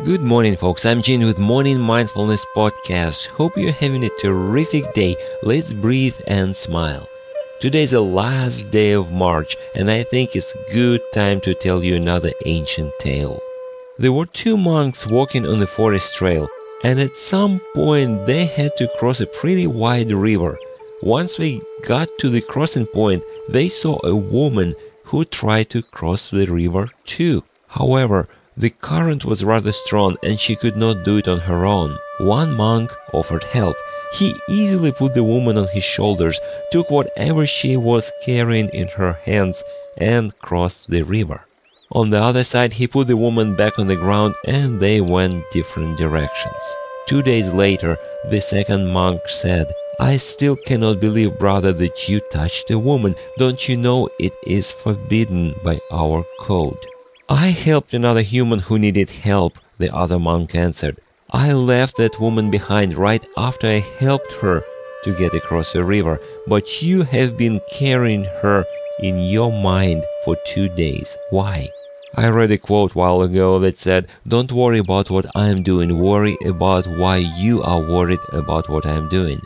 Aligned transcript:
Good 0.00 0.22
morning, 0.22 0.56
folks. 0.56 0.84
I'm 0.84 1.00
Gene 1.00 1.24
with 1.24 1.38
Morning 1.38 1.78
Mindfulness 1.78 2.44
Podcast. 2.56 3.26
Hope 3.26 3.56
you're 3.56 3.70
having 3.70 4.02
a 4.02 4.10
terrific 4.18 4.94
day. 4.94 5.16
Let's 5.44 5.72
breathe 5.72 6.16
and 6.26 6.56
smile. 6.56 7.08
Today's 7.60 7.92
the 7.92 8.00
last 8.00 8.68
day 8.72 8.92
of 8.92 9.12
March, 9.12 9.56
and 9.76 9.88
I 9.88 10.02
think 10.02 10.34
it's 10.34 10.56
good 10.72 11.00
time 11.12 11.40
to 11.42 11.54
tell 11.54 11.84
you 11.84 11.94
another 11.94 12.32
ancient 12.46 12.92
tale. 12.98 13.40
There 13.98 14.12
were 14.12 14.26
two 14.26 14.56
monks 14.56 15.06
walking 15.06 15.46
on 15.46 15.60
the 15.60 15.68
forest 15.68 16.16
trail, 16.16 16.48
and 16.82 16.98
at 16.98 17.16
some 17.16 17.60
point 17.72 18.26
they 18.26 18.46
had 18.46 18.76
to 18.78 18.90
cross 18.98 19.20
a 19.20 19.26
pretty 19.26 19.68
wide 19.68 20.10
river. 20.10 20.58
Once 21.02 21.36
they 21.36 21.60
got 21.84 22.08
to 22.18 22.28
the 22.28 22.40
crossing 22.40 22.86
point, 22.86 23.22
they 23.48 23.68
saw 23.68 24.04
a 24.04 24.16
woman 24.16 24.74
who 25.04 25.24
tried 25.24 25.70
to 25.70 25.82
cross 25.82 26.30
the 26.30 26.46
river 26.46 26.88
too. 27.04 27.44
However, 27.68 28.26
the 28.56 28.70
current 28.70 29.24
was 29.24 29.44
rather 29.44 29.72
strong 29.72 30.16
and 30.22 30.38
she 30.38 30.56
could 30.56 30.76
not 30.76 31.04
do 31.04 31.16
it 31.16 31.28
on 31.28 31.40
her 31.40 31.64
own. 31.64 31.96
One 32.18 32.52
monk 32.52 32.92
offered 33.12 33.44
help. 33.44 33.76
He 34.12 34.34
easily 34.48 34.92
put 34.92 35.14
the 35.14 35.24
woman 35.24 35.56
on 35.56 35.68
his 35.68 35.84
shoulders, 35.84 36.38
took 36.70 36.90
whatever 36.90 37.46
she 37.46 37.76
was 37.76 38.12
carrying 38.24 38.68
in 38.70 38.88
her 38.88 39.14
hands, 39.24 39.62
and 39.96 40.38
crossed 40.38 40.90
the 40.90 41.02
river. 41.02 41.40
On 41.92 42.10
the 42.10 42.22
other 42.22 42.44
side, 42.44 42.74
he 42.74 42.86
put 42.86 43.06
the 43.06 43.16
woman 43.16 43.54
back 43.56 43.78
on 43.78 43.86
the 43.86 43.96
ground 43.96 44.34
and 44.46 44.80
they 44.80 45.00
went 45.00 45.50
different 45.50 45.98
directions. 45.98 46.62
Two 47.06 47.22
days 47.22 47.52
later, 47.52 47.96
the 48.30 48.40
second 48.40 48.92
monk 48.92 49.20
said, 49.28 49.66
I 49.98 50.16
still 50.16 50.56
cannot 50.56 51.00
believe, 51.00 51.38
brother, 51.38 51.72
that 51.74 52.08
you 52.08 52.20
touched 52.30 52.70
a 52.70 52.78
woman. 52.78 53.14
Don't 53.38 53.68
you 53.68 53.76
know 53.76 54.08
it 54.18 54.32
is 54.46 54.70
forbidden 54.70 55.54
by 55.62 55.80
our 55.90 56.24
code? 56.40 56.86
I 57.32 57.46
helped 57.46 57.94
another 57.94 58.20
human 58.20 58.58
who 58.58 58.78
needed 58.78 59.08
help, 59.08 59.58
the 59.78 59.90
other 59.94 60.18
monk 60.18 60.54
answered. 60.54 60.98
I 61.30 61.54
left 61.54 61.96
that 61.96 62.20
woman 62.20 62.50
behind 62.50 62.94
right 62.94 63.24
after 63.38 63.68
I 63.68 63.78
helped 63.98 64.32
her 64.42 64.62
to 65.04 65.16
get 65.16 65.32
across 65.32 65.72
the 65.72 65.82
river, 65.82 66.20
but 66.46 66.82
you 66.82 67.04
have 67.04 67.38
been 67.38 67.58
carrying 67.70 68.24
her 68.42 68.66
in 69.00 69.18
your 69.18 69.50
mind 69.50 70.04
for 70.26 70.36
two 70.46 70.68
days. 70.68 71.16
Why? 71.30 71.70
I 72.16 72.28
read 72.28 72.50
a 72.50 72.58
quote 72.58 72.94
while 72.94 73.22
ago 73.22 73.58
that 73.60 73.78
said, 73.78 74.08
Don't 74.28 74.52
worry 74.52 74.76
about 74.76 75.08
what 75.08 75.24
I 75.34 75.48
am 75.48 75.62
doing, 75.62 76.00
worry 76.00 76.36
about 76.44 76.86
why 76.86 77.16
you 77.16 77.62
are 77.62 77.80
worried 77.80 78.20
about 78.34 78.68
what 78.68 78.84
I 78.84 78.92
am 78.92 79.08
doing. 79.08 79.40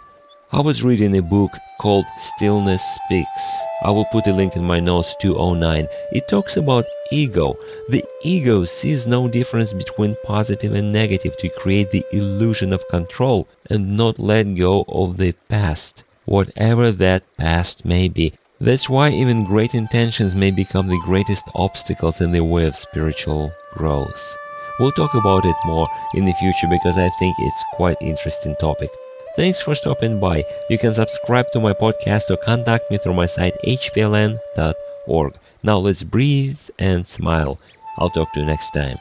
I 0.50 0.60
was 0.60 0.82
reading 0.82 1.16
a 1.16 1.22
book 1.22 1.52
called 1.80 2.06
Stillness 2.18 2.82
Speaks. 3.04 3.58
I 3.84 3.90
will 3.90 4.06
put 4.06 4.26
a 4.26 4.32
link 4.32 4.56
in 4.56 4.64
my 4.64 4.80
notes 4.80 5.14
209. 5.20 5.86
It 6.10 6.26
talks 6.28 6.56
about 6.56 6.84
ego. 7.10 7.56
The 7.88 8.04
ego 8.22 8.64
sees 8.64 9.06
no 9.06 9.28
difference 9.28 9.72
between 9.72 10.16
positive 10.24 10.74
and 10.74 10.92
negative 10.92 11.36
to 11.38 11.48
create 11.48 11.90
the 11.90 12.04
illusion 12.12 12.72
of 12.72 12.88
control 12.88 13.48
and 13.70 13.96
not 13.96 14.18
let 14.18 14.54
go 14.54 14.84
of 14.88 15.16
the 15.16 15.32
past, 15.48 16.04
whatever 16.24 16.92
that 16.92 17.22
past 17.36 17.84
may 17.84 18.08
be. 18.08 18.32
That's 18.60 18.88
why 18.88 19.10
even 19.10 19.44
great 19.44 19.74
intentions 19.74 20.34
may 20.34 20.50
become 20.50 20.88
the 20.88 21.02
greatest 21.04 21.44
obstacles 21.54 22.20
in 22.20 22.32
the 22.32 22.42
way 22.44 22.66
of 22.66 22.74
spiritual 22.74 23.52
growth. 23.74 24.36
We'll 24.80 24.92
talk 24.92 25.14
about 25.14 25.44
it 25.44 25.56
more 25.64 25.88
in 26.14 26.24
the 26.24 26.32
future 26.34 26.66
because 26.68 26.98
I 26.98 27.08
think 27.18 27.36
it's 27.38 27.64
quite 27.74 27.96
interesting 28.00 28.56
topic. 28.56 28.90
Thanks 29.36 29.60
for 29.62 29.74
stopping 29.74 30.18
by. 30.18 30.44
You 30.70 30.78
can 30.78 30.94
subscribe 30.94 31.50
to 31.52 31.60
my 31.60 31.74
podcast 31.74 32.30
or 32.30 32.38
contact 32.38 32.90
me 32.90 32.96
through 32.96 33.14
my 33.14 33.26
site 33.26 33.54
hpln.org. 33.66 35.34
Now 35.66 35.78
let's 35.78 36.04
breathe 36.04 36.60
and 36.78 37.04
smile. 37.04 37.58
I'll 37.98 38.08
talk 38.08 38.32
to 38.34 38.40
you 38.40 38.46
next 38.46 38.70
time. 38.70 38.98